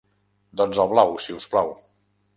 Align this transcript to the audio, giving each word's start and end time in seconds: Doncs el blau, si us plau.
Doncs 0.61 0.81
el 0.85 0.89
blau, 0.95 1.13
si 1.27 1.37
us 1.43 1.47
plau. 1.53 1.73